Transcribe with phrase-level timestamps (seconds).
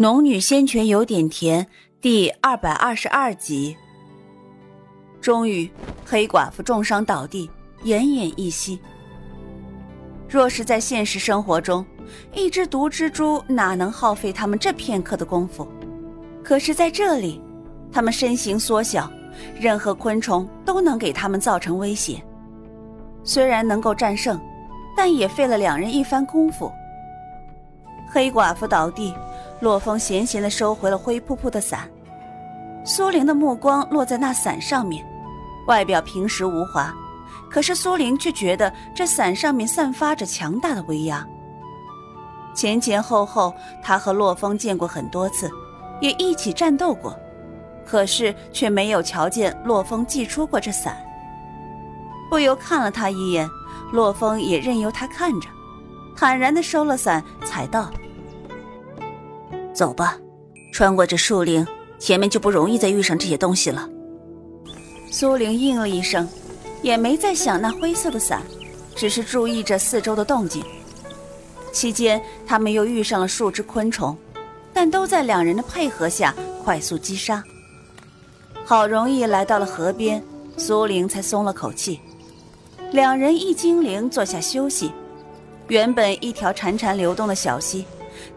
[0.00, 1.66] 农女仙泉有点甜，
[2.00, 3.76] 第二百二十二集。
[5.20, 5.68] 终于，
[6.06, 7.50] 黑寡妇重伤倒地，
[7.82, 8.78] 奄奄一息。
[10.28, 11.84] 若是在现实生活中，
[12.32, 15.66] 一只毒蜘蛛哪能耗费他们这片刻的功夫？
[16.44, 17.42] 可是在这里，
[17.90, 19.10] 他们身形缩小，
[19.58, 22.22] 任何昆虫都能给他们造成威胁。
[23.24, 24.40] 虽然能够战胜，
[24.96, 26.70] 但也费了两人一番功夫。
[28.08, 29.12] 黑寡妇倒地。
[29.60, 31.88] 洛风闲闲地收回了灰扑扑的伞，
[32.84, 35.04] 苏玲的目光落在那伞上面，
[35.66, 36.94] 外表平实无华，
[37.50, 41.26] 可是苏玲却觉得这伞上面散发着强大的威压。
[42.54, 43.52] 前前后后，
[43.82, 45.50] 她和洛风见过很多次，
[46.00, 47.16] 也一起战斗过，
[47.84, 50.96] 可是却没有瞧见洛风祭出过这伞。
[52.30, 53.48] 不由看了他一眼，
[53.92, 55.48] 洛风也任由他看着，
[56.16, 57.90] 坦然地收了伞，才道。
[59.78, 60.18] 走吧，
[60.72, 61.64] 穿过这树林，
[62.00, 63.88] 前面就不容易再遇上这些东西了。
[65.08, 66.28] 苏玲应了一声，
[66.82, 68.42] 也没再想那灰色的伞，
[68.96, 70.64] 只是注意着四周的动静。
[71.70, 74.16] 期间，他们又遇上了数只昆虫，
[74.72, 77.40] 但都在两人的配合下快速击杀。
[78.64, 80.20] 好容易来到了河边，
[80.56, 82.00] 苏玲才松了口气。
[82.90, 84.90] 两人一精灵坐下休息。
[85.68, 87.84] 原本一条潺潺流动的小溪。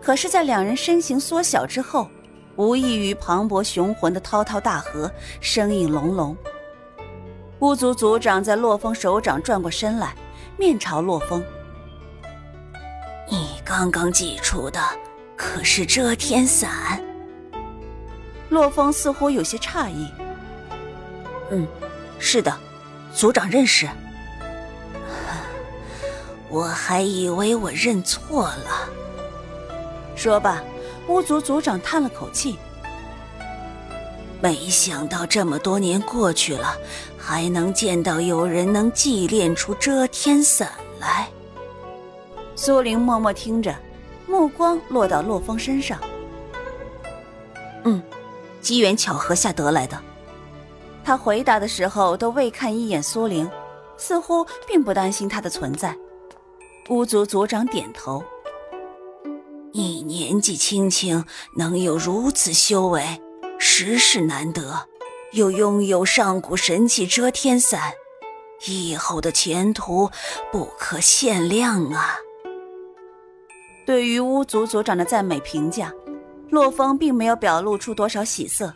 [0.00, 2.08] 可是，在两人身形缩小之后，
[2.56, 5.10] 无异于磅礴雄浑的滔滔大河，
[5.40, 6.36] 声音隆隆。
[7.58, 10.14] 巫族族长在洛风手掌转过身来，
[10.56, 11.44] 面朝洛风
[13.28, 14.80] ：“你刚刚祭出的
[15.36, 17.02] 可是遮天伞？”
[18.48, 20.08] 洛风似乎有些诧异
[21.50, 21.66] ：“嗯，
[22.18, 22.56] 是的，
[23.12, 23.88] 族长认识。
[26.48, 28.88] 我还以为我认错了。”
[30.18, 30.60] 说罢，
[31.06, 32.58] 巫族族长叹了口气。
[34.40, 36.76] 没想到这么多年过去了，
[37.16, 41.28] 还能见到有人能祭炼出遮天伞来。
[42.56, 43.72] 苏玲默默听着，
[44.26, 46.00] 目光落到洛风身上。
[47.84, 48.02] 嗯，
[48.60, 49.96] 机缘巧合下得来的。
[51.04, 53.48] 他回答的时候都未看一眼苏玲，
[53.96, 55.96] 似乎并不担心他的存在。
[56.88, 58.20] 巫族族长点头。
[59.72, 61.24] 你年纪轻轻，
[61.56, 63.20] 能有如此修为，
[63.58, 64.88] 实是难得。
[65.32, 67.92] 又拥有上古神器遮天伞，
[68.66, 70.10] 以后的前途
[70.50, 72.16] 不可限量啊！
[73.84, 75.92] 对于巫族族长的赞美评价，
[76.48, 78.72] 洛风并没有表露出多少喜色，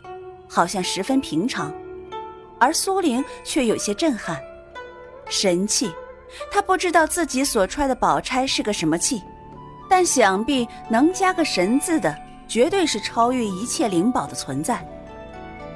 [0.47, 1.73] 好像十分平常。
[2.59, 4.39] 而苏玲却有些震撼。
[5.27, 5.91] 神器，
[6.51, 9.23] 他不知道自己所揣的宝钗是个什么器。
[9.95, 12.17] 但想必能加个神字的，
[12.47, 14.83] 绝对是超越一切灵宝的存在。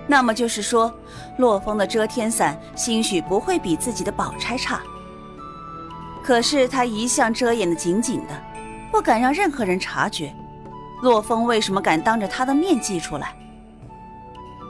[0.07, 0.91] 那么就是说，
[1.37, 4.81] 洛风的遮天伞兴许不会比自己的宝钗差。
[6.23, 8.33] 可是他一向遮掩的紧紧的，
[8.91, 10.33] 不敢让任何人察觉。
[11.03, 13.35] 洛风为什么敢当着他的面寄出来？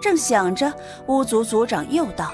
[0.01, 0.73] 正想着，
[1.07, 2.33] 巫族族长又道：“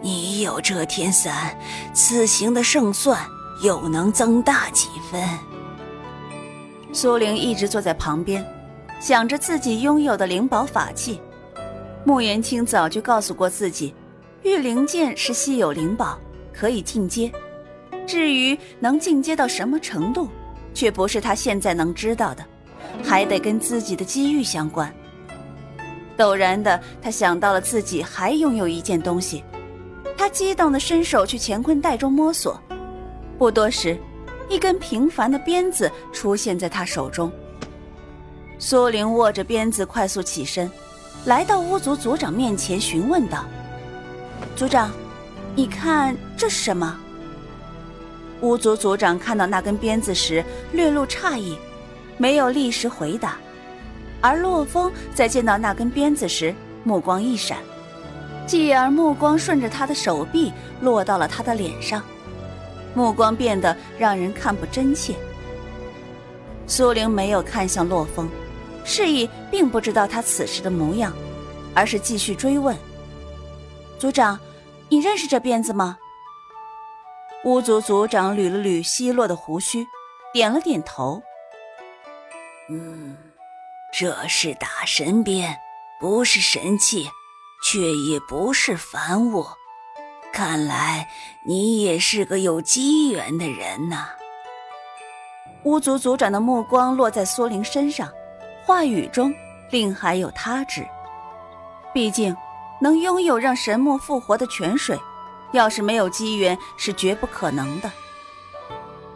[0.00, 1.54] 你有遮天伞，
[1.92, 3.18] 此行的胜算。”
[3.64, 5.26] 又能增大几分？
[6.92, 8.44] 苏玲一直坐在旁边，
[9.00, 11.18] 想着自己拥有的灵宝法器。
[12.04, 13.94] 穆言清早就告诉过自己，
[14.42, 16.18] 玉灵剑是稀有灵宝，
[16.52, 17.32] 可以进阶。
[18.06, 20.28] 至于能进阶到什么程度，
[20.74, 22.44] 却不是他现在能知道的，
[23.02, 24.94] 还得跟自己的机遇相关。
[26.18, 29.42] 陡然的，他想到了自己还拥有一件东西，
[30.18, 32.60] 他激动的伸手去乾坤袋中摸索。
[33.38, 33.98] 不多时，
[34.48, 37.30] 一根平凡的鞭子出现在他手中。
[38.58, 40.70] 苏玲握着鞭子，快速起身，
[41.24, 43.44] 来到巫族族长面前，询问道
[44.54, 44.90] ：“族长，
[45.54, 46.98] 你看这是什么？”
[48.40, 51.58] 巫族族长看到那根鞭子时，略露诧异，
[52.16, 53.36] 没有立时回答。
[54.20, 56.54] 而洛风在见到那根鞭子时，
[56.84, 57.58] 目光一闪，
[58.46, 62.02] 继而目光顺着他的手臂落到了他的脸上。
[62.94, 65.14] 目光变得让人看不真切。
[66.66, 68.30] 苏玲没有看向洛风，
[68.84, 71.12] 示意并不知道他此时的模样，
[71.74, 72.76] 而是继续追问
[73.98, 74.38] ：“族长，
[74.88, 75.98] 你认识这鞭子吗？”
[77.44, 79.86] 巫族族长捋了捋稀落的胡须，
[80.32, 81.22] 点了点头
[82.70, 83.14] ：“嗯，
[83.92, 85.54] 这是打神鞭，
[86.00, 87.10] 不是神器，
[87.62, 89.44] 却也不是凡物。”
[90.34, 91.06] 看来
[91.44, 94.08] 你也是个有机缘的人呐。
[95.62, 98.10] 巫族族长的目光落在苏灵身上，
[98.66, 99.32] 话语中
[99.70, 100.84] 另还有他之。
[101.92, 102.36] 毕竟，
[102.80, 104.98] 能拥有让神木复活的泉水，
[105.52, 107.88] 要是没有机缘，是绝不可能的。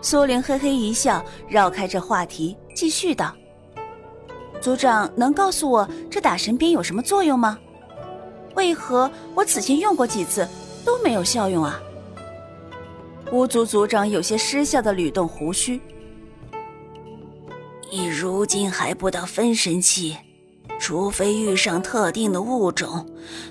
[0.01, 3.35] 苏灵嘿嘿一笑，绕开这话题，继续道
[4.63, 7.59] ：“族长，能告诉我这打神鞭有什么作用吗？
[8.55, 10.49] 为何我此前用过几次
[10.89, 11.79] 都没有效用啊？”
[13.31, 15.79] 巫族族长有些失笑的捋动胡须。
[17.93, 20.17] 你如今还不到分神期，
[20.81, 23.07] 除非遇上特定的物种，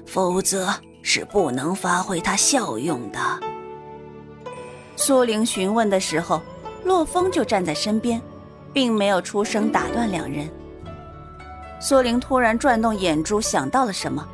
[0.07, 0.73] 否则
[1.03, 3.19] 是不能发挥它效用的。
[4.95, 6.41] 苏玲询问的时候，
[6.83, 8.19] 洛风就站在身边，
[8.73, 10.49] 并没有出声打断两人。
[11.79, 14.27] 苏玲突然转动眼珠，想到了什么。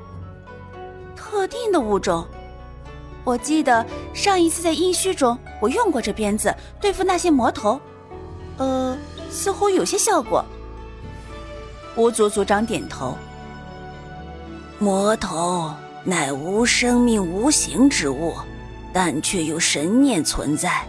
[1.18, 2.26] 特定的物种，
[3.24, 7.80] 我记得上一次在阴虚中，我用过这鞭子对付那些魔头，
[8.58, 8.98] 呃。
[9.30, 10.46] 似乎有些效果。
[11.96, 13.16] 巫族族长点头。
[14.78, 15.74] 魔头
[16.04, 18.36] 乃无生命、无形之物，
[18.94, 20.84] 但却有神念存在，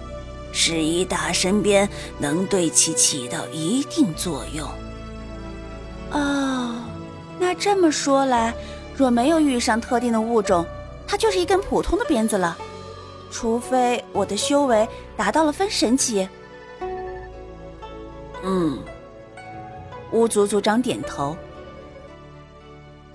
[0.53, 1.89] 是以打神鞭
[2.19, 4.69] 能对其起到一定作用。
[6.11, 6.75] 哦，
[7.39, 8.53] 那这么说来，
[8.95, 10.67] 若没有遇上特定的物种，
[11.07, 12.57] 它就是一根普通的鞭子了。
[13.31, 16.29] 除非我的修为达到了分神期。
[18.43, 18.79] 嗯，
[20.13, 21.37] 巫族族长点头。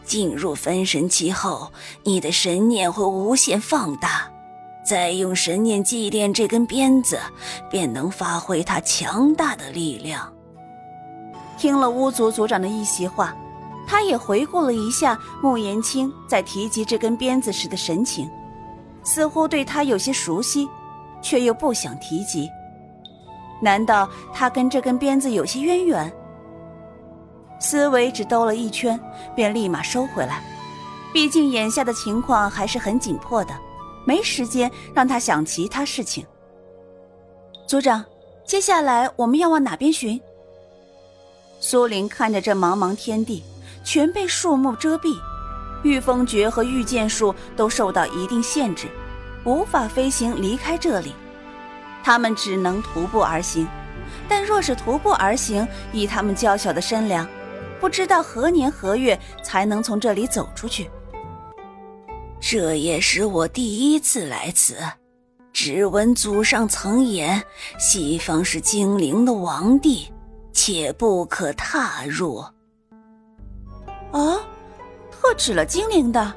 [0.03, 1.71] 进入分神期后，
[2.03, 4.29] 你的神念会无限放大，
[4.83, 7.19] 再用神念祭奠这根鞭子，
[7.69, 10.33] 便能发挥它强大的力量。
[11.59, 13.35] 听了巫族族长的一席话，
[13.89, 18.29] 他也回顾了一下穆言青在提及这根鞭子时的神情，
[19.03, 20.69] 似乎对他有些熟悉，
[21.23, 22.47] 却又不想提及。
[23.59, 26.13] 难道他跟这根鞭子有些渊源？
[27.59, 28.97] 思维只兜了一圈，
[29.35, 30.43] 便立马收回来。
[31.11, 33.55] 毕竟眼下的情况还是很紧迫的，
[34.05, 36.23] 没时间让他想其他事情。
[37.65, 38.05] 族长，
[38.45, 40.21] 接下来我们要往哪边寻？
[41.59, 43.43] 苏玲看着这茫茫天地，
[43.83, 45.19] 全被树木遮蔽，
[45.83, 48.87] 御风诀和御剑术都受到一定限制，
[49.43, 51.13] 无法飞行离开这里。
[52.03, 53.67] 他们只能徒步而行，
[54.27, 57.27] 但若是徒步而行，以他们娇小的身量，
[57.79, 60.89] 不知道何年何月才能从这里走出去。
[62.39, 64.77] 这也是我第一次来此，
[65.51, 67.43] 只闻祖上曾言，
[67.77, 70.07] 西方是精灵的王地，
[70.53, 72.41] 且不可踏入。
[74.11, 74.41] 哦，
[75.11, 76.33] 特指了精灵的。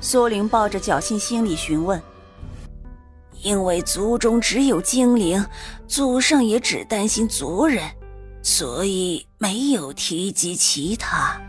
[0.00, 2.00] 苏玲抱着侥幸心理询问。
[3.42, 5.42] 因为族中只有精灵，
[5.86, 7.82] 祖上也只担心族人，
[8.42, 11.40] 所以没有提及其他。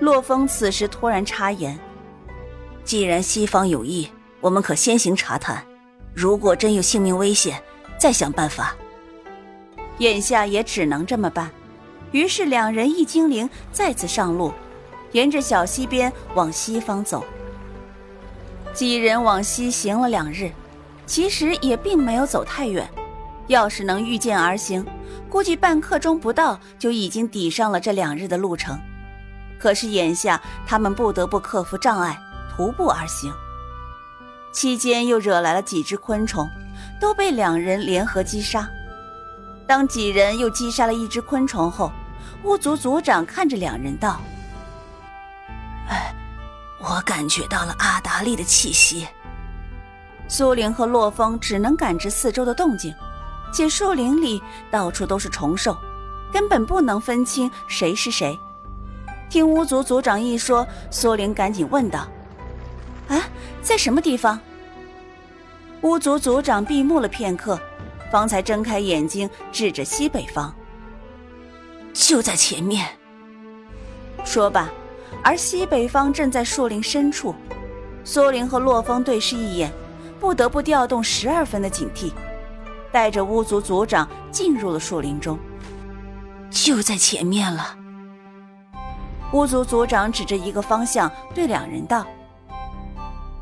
[0.00, 1.78] 洛风此时突然插言
[2.84, 4.08] ：“既然西方有意，
[4.40, 5.62] 我们可先行查探，
[6.14, 7.62] 如果真有性命危险，
[7.98, 8.74] 再想办法。
[9.98, 11.50] 眼下也只能这么办。”
[12.14, 14.52] 于是两人一精灵再次上路，
[15.10, 17.24] 沿着小溪边往西方走。
[18.72, 20.50] 几人往西行了两日。
[21.06, 22.88] 其实也并没有走太远，
[23.46, 24.86] 要是能御剑而行，
[25.28, 28.78] 估计半刻钟不到就已经抵上了这两日的路程。
[29.58, 32.18] 可是眼下他们不得不克服障碍，
[32.56, 33.30] 徒步而行。
[34.50, 36.48] 期间又惹来了几只昆虫，
[36.98, 38.66] 都被两人联合击杀。
[39.66, 41.92] 当几人又击杀了一只昆虫后，
[42.42, 44.20] 巫族族长看着两人道
[45.88, 46.14] ：“哎，
[46.80, 49.06] 我感觉到了阿达利的气息。”
[50.28, 52.94] 苏玲和洛风只能感知四周的动静，
[53.52, 55.76] 且树林里到处都是虫兽，
[56.32, 58.38] 根本不能分清谁是谁。
[59.28, 62.06] 听巫族族长一说，苏玲赶紧问道
[63.08, 63.20] ：“啊，
[63.62, 64.38] 在什么地方？”
[65.82, 67.60] 巫族族长闭目了片刻，
[68.10, 70.54] 方才睁开眼睛，指着西北方
[71.94, 72.86] ：“就在前面。”
[74.22, 74.68] 说罢，
[75.22, 77.34] 而西北方正在树林深处。
[78.04, 79.72] 苏玲和洛风对视一眼。
[80.20, 82.10] 不得不调动十二分的警惕，
[82.90, 85.38] 带着巫族族长进入了树林中。
[86.50, 87.76] 就在前面了。
[89.34, 92.06] 巫族族长指着一个方向对两人道：“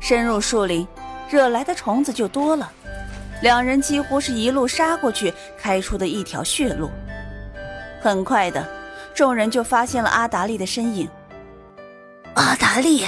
[0.01, 0.85] 深入树林，
[1.29, 2.69] 惹来的虫子就多了。
[3.41, 6.89] 两人几乎是一路杀过去，开出的一条血路。
[8.03, 8.67] 很快的，
[9.15, 11.07] 众人就发现了阿达利的身影。
[12.33, 13.05] 阿达利。”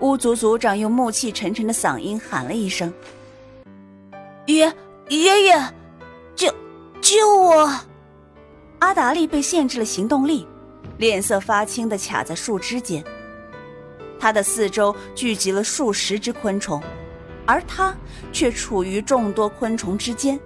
[0.00, 2.92] 巫族族长用暮气沉沉的嗓音喊了一声
[4.44, 4.70] ：“爷
[5.08, 5.74] 爷爷，
[6.36, 6.54] 救
[7.00, 7.74] 救我！
[8.80, 10.46] 阿达利被限制了行动力，
[10.98, 13.02] 脸色发青的卡在树枝间。
[14.18, 16.82] 他的四周聚集了数十只昆虫，
[17.46, 17.94] 而他
[18.30, 20.38] 却处于众多昆虫之间，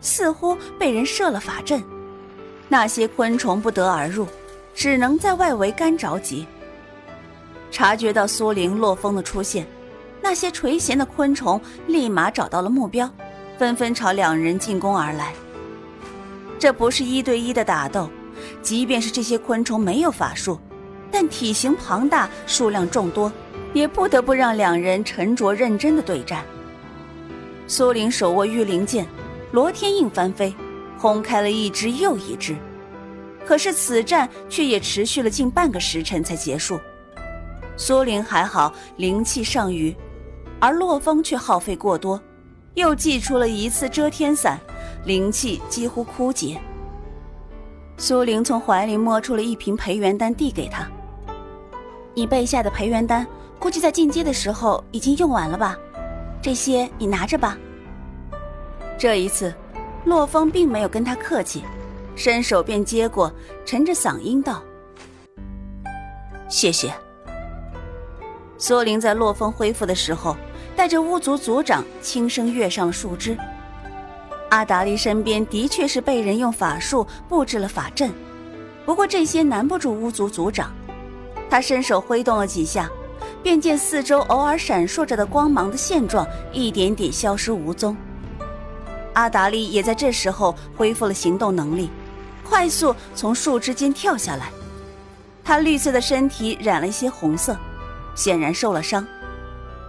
[0.00, 1.82] 似乎被人设了法阵。
[2.68, 4.26] 那些昆虫不得而入，
[4.74, 6.46] 只能在外围干着急。
[7.70, 9.66] 察觉到苏灵、洛风的出现，
[10.20, 13.10] 那些垂涎的昆虫立马找到了目标，
[13.58, 15.32] 纷纷朝两人进攻而来。
[16.58, 18.08] 这不是一对一的打斗，
[18.62, 20.58] 即便是这些昆虫没有法术，
[21.10, 23.32] 但体型庞大、数量众多，
[23.72, 26.44] 也不得不让两人沉着认真的对战。
[27.66, 29.06] 苏灵手握御灵剑，
[29.52, 30.54] 罗天印翻飞，
[30.98, 32.56] 轰开了一只又一只。
[33.46, 36.78] 可是此战却也持续了近半个时辰才结束。
[37.76, 39.94] 苏灵还好，灵气尚余，
[40.60, 42.20] 而洛风却耗费过多，
[42.74, 44.60] 又祭出了一次遮天伞。
[45.04, 46.60] 灵气几乎枯竭。
[47.96, 50.86] 苏玲从怀里摸出了一瓶培元丹，递给他
[52.14, 53.26] ：“你备下的培元丹，
[53.58, 55.78] 估计在进阶的时候已经用完了吧？
[56.42, 57.56] 这些你拿着吧。”
[58.98, 59.54] 这一次，
[60.08, 61.62] 洛风并没有跟他客气，
[62.16, 63.30] 伸手便接过，
[63.66, 64.62] 沉着嗓音道
[66.48, 66.90] ：“谢谢。”
[68.56, 70.34] 苏玲在洛风恢复的时候，
[70.74, 73.36] 带着巫族族长轻声跃上了树枝。
[74.48, 78.10] 阿达利身边的确是被人用法术布置了法阵，
[78.86, 80.72] 不过这些难不住巫族族长。
[81.50, 82.90] 他伸手挥动了几下，
[83.42, 87.94] 便见四周偶尔闪烁着的光芒的现状一点点消失无踪。
[89.18, 91.90] 阿达利也在这时候恢复了行动能力，
[92.44, 94.52] 快速从树枝间跳下来。
[95.42, 97.56] 他绿色的身体染了一些红色，
[98.14, 99.04] 显然受了伤。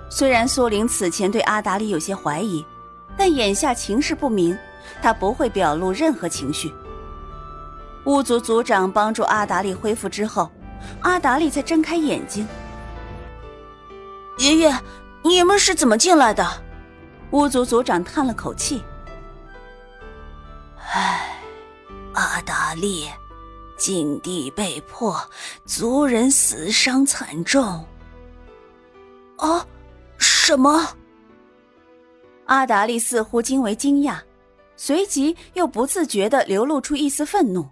[0.10, 2.66] 虽然苏玲此前对阿达利有些怀疑。
[3.18, 4.58] 但眼下情势不明，
[5.02, 6.74] 他不会表露任何情绪。
[8.06, 10.50] 巫族族长帮助阿达利恢复之后，
[11.02, 12.48] 阿达利才睁开眼睛。
[14.38, 14.74] 爷爷，
[15.22, 16.48] 你们是怎么进来的？
[17.32, 18.82] 巫族族长叹了口气
[20.92, 21.40] ：“唉，
[22.14, 23.08] 阿达利，
[23.78, 25.16] 禁地被破，
[25.64, 27.86] 族人死伤惨重。”
[29.38, 29.66] 啊，
[30.18, 30.96] 什么？
[32.46, 34.20] 阿达利似乎惊为惊讶，
[34.76, 37.70] 随即又不自觉的流露出一丝愤怒。